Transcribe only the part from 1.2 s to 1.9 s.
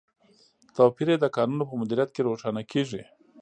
د کانونو په